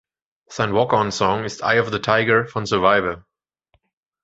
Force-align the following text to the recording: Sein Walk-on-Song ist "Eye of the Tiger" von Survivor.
Sein 0.49 0.73
Walk-on-Song 0.73 1.43
ist 1.43 1.61
"Eye 1.61 1.79
of 1.79 1.91
the 1.91 1.99
Tiger" 2.01 2.47
von 2.47 2.65
Survivor. 2.65 3.23